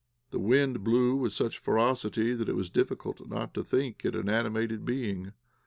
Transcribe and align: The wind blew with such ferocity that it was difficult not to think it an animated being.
The 0.31 0.39
wind 0.39 0.83
blew 0.83 1.15
with 1.17 1.31
such 1.31 1.59
ferocity 1.59 2.33
that 2.33 2.49
it 2.49 2.55
was 2.55 2.71
difficult 2.71 3.29
not 3.29 3.53
to 3.53 3.63
think 3.63 4.03
it 4.03 4.15
an 4.15 4.29
animated 4.29 4.83
being. 4.83 5.33